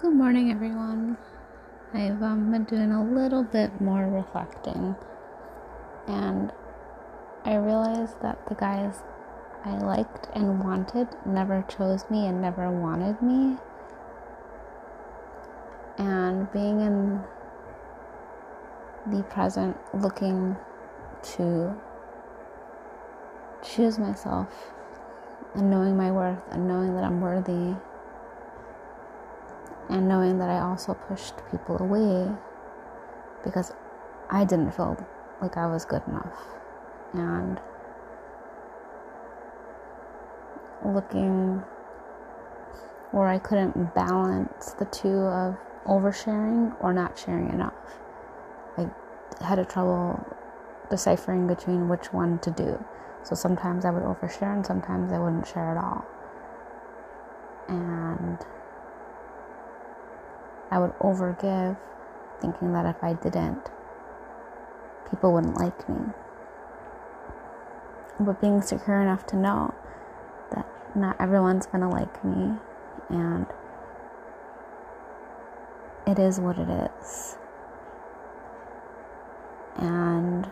[0.00, 1.18] Good morning, everyone.
[1.92, 4.96] I've um, been doing a little bit more reflecting,
[6.08, 6.50] and
[7.44, 9.02] I realized that the guys
[9.62, 13.58] I liked and wanted never chose me and never wanted me.
[15.98, 17.20] And being in
[19.06, 20.56] the present, looking
[21.34, 21.78] to
[23.62, 24.48] choose myself
[25.54, 27.76] and knowing my worth and knowing that I'm worthy
[29.90, 32.30] and knowing that I also pushed people away
[33.44, 33.72] because
[34.30, 34.96] I didn't feel
[35.42, 36.44] like I was good enough.
[37.12, 37.60] And
[40.84, 41.62] looking
[43.10, 47.74] where I couldn't balance the two of oversharing or not sharing enough.
[48.78, 48.88] I
[49.44, 50.24] had a trouble
[50.88, 52.82] deciphering between which one to do.
[53.24, 56.04] So sometimes I would overshare and sometimes I wouldn't share at all.
[57.68, 58.38] And
[60.70, 61.76] I would overgive,
[62.40, 63.70] thinking that if I didn't,
[65.10, 66.12] people wouldn't like me.
[68.20, 69.74] But being secure enough to know
[70.52, 72.58] that not everyone's gonna like me,
[73.08, 73.46] and
[76.06, 77.38] it is what it is.
[79.76, 80.50] And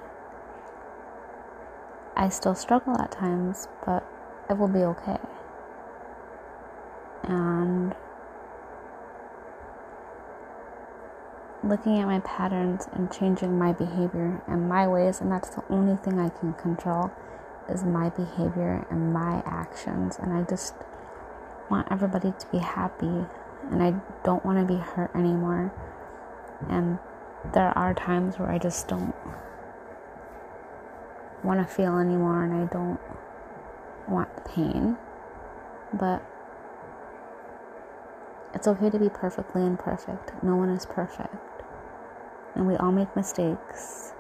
[2.17, 4.05] I still struggle at times, but
[4.51, 5.19] it will be okay.
[7.23, 7.95] And
[11.69, 15.97] looking at my patterns and changing my behavior and my ways, and that's the only
[15.97, 17.11] thing I can control
[17.69, 20.19] is my behavior and my actions.
[20.19, 20.75] And I just
[21.71, 23.27] want everybody to be happy,
[23.71, 23.95] and I
[24.25, 25.73] don't want to be hurt anymore.
[26.69, 26.99] And
[27.53, 29.15] there are times where I just don't
[31.45, 33.01] want to feel anymore, and I don't
[34.09, 34.97] want the pain.
[35.93, 36.23] But
[38.55, 40.33] it's okay to be perfectly imperfect.
[40.43, 41.35] No one is perfect.
[42.59, 44.13] And we all make mistakes.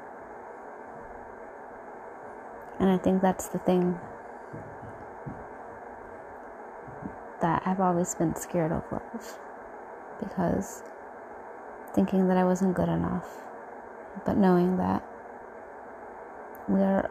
[2.81, 3.99] And I think that's the thing
[7.41, 9.38] that I've always been scared of love.
[10.21, 10.82] Because
[11.94, 13.43] thinking that I wasn't good enough,
[14.25, 15.03] but knowing that
[16.69, 17.10] we are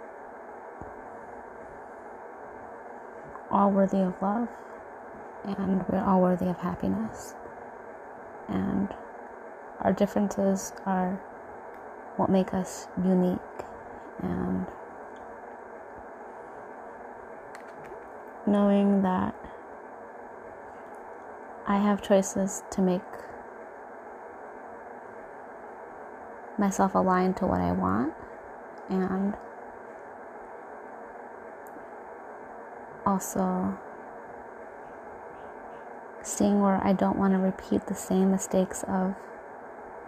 [3.52, 4.48] all worthy of love
[5.44, 7.36] and we're all worthy of happiness.
[9.82, 11.22] Our differences are
[12.16, 13.40] what make us unique
[14.22, 14.66] and
[18.48, 19.36] knowing that
[21.68, 23.02] I have choices to make
[26.58, 28.14] myself aligned to what I want
[28.90, 29.36] and
[33.06, 33.78] also
[36.24, 39.16] seeing where I don't want to repeat the same mistakes of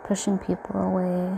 [0.09, 1.37] pushing people away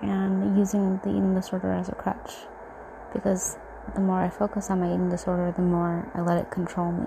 [0.00, 2.46] and using the eating disorder as a crutch
[3.12, 3.58] because
[3.94, 7.06] the more I focus on my eating disorder, the more I let it control me.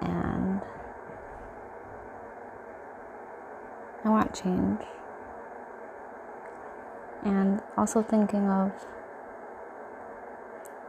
[0.00, 0.62] And
[4.02, 4.80] I want change.
[7.22, 8.72] And also thinking of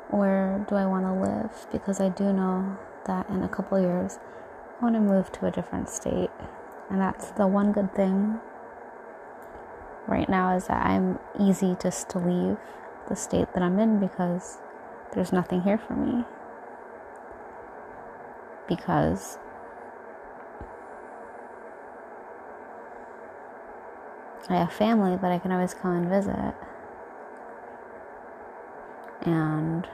[0.10, 4.18] where do I want to live because I do know that in a couple years
[4.80, 6.30] I want to move to a different state.
[6.90, 8.40] And that's the one good thing
[10.08, 12.58] right now is that I'm easy just to leave
[13.10, 14.58] the state that I'm in because
[15.14, 16.26] there's nothing here for me.
[18.68, 19.38] Because
[24.50, 26.54] I have family, but I can always come and visit.
[29.22, 29.88] And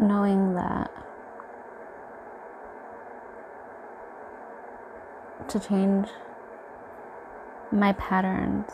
[0.00, 0.90] knowing that
[5.48, 6.08] to change
[7.70, 8.70] my patterns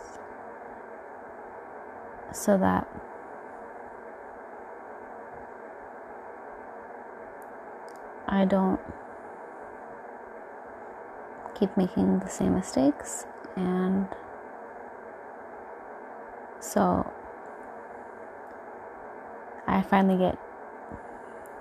[2.33, 2.87] so that
[8.27, 8.81] I don't
[11.55, 14.09] keep making the same mistakes and
[16.59, 17.13] so
[19.67, 20.39] I finally get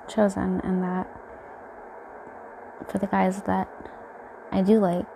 [0.07, 1.07] chosen and that
[2.87, 3.69] for the guys that
[4.51, 5.07] I do like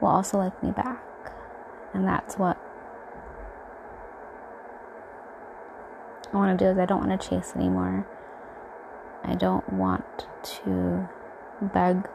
[0.00, 1.00] will also like me back.
[1.92, 2.58] And that's what
[6.32, 8.06] I want to do is I don't want to chase anymore.
[9.22, 11.08] I don't want to
[11.60, 12.08] beg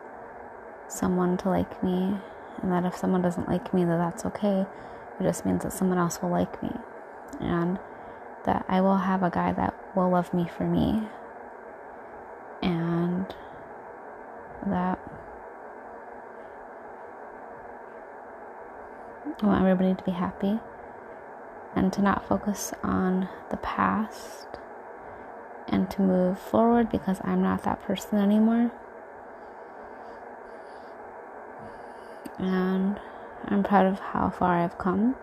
[0.87, 2.17] someone to like me
[2.61, 4.65] and that if someone doesn't like me that that's okay.
[5.19, 6.71] It just means that someone else will like me.
[7.39, 7.79] And
[8.45, 11.07] that I will have a guy that will love me for me
[12.61, 13.33] and
[14.67, 14.99] that
[19.41, 20.59] I want everybody to be happy
[21.75, 24.47] and to not focus on the past
[25.67, 28.71] and to move forward because I'm not that person anymore.
[32.37, 32.99] And
[33.45, 35.15] I'm proud of how far I've come.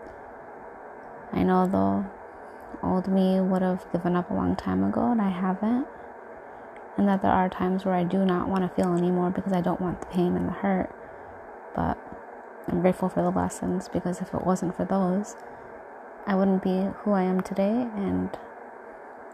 [1.33, 5.31] I know the old me would have given up a long time ago, and I
[5.31, 5.87] haven't.
[6.97, 9.61] And that there are times where I do not want to feel anymore because I
[9.61, 10.91] don't want the pain and the hurt.
[11.75, 11.99] But
[12.69, 15.37] I'm grateful for the lessons because if it wasn't for those,
[16.27, 18.37] I wouldn't be who I am today, and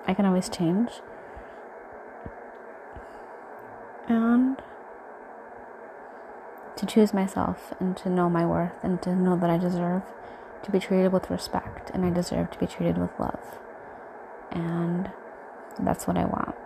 [0.07, 0.91] I can always change.
[4.09, 4.61] And
[6.77, 10.03] to choose myself and to know my worth and to know that I deserve
[10.65, 13.59] to be treated with respect and I deserve to be treated with love.
[14.51, 15.11] And
[15.79, 16.57] that's what I want.